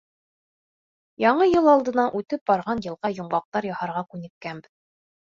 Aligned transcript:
Яңы 1.23 1.45
йыл 1.49 1.67
алдынан 1.73 2.15
үтеп 2.19 2.41
барған 2.51 2.81
йылға 2.85 3.11
йомғаҡтар 3.19 3.67
яһарға 3.69 4.03
күнеккәнбеҙ. 4.15 4.73